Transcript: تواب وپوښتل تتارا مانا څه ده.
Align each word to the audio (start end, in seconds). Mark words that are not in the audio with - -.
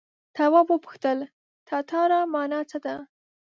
تواب 0.35 0.67
وپوښتل 0.71 1.17
تتارا 1.67 2.19
مانا 2.33 2.59
څه 2.69 2.77
ده. 2.85 2.95